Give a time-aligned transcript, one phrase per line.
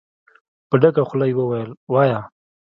[0.69, 2.19] په ډکه خوله يې وويل: وايه!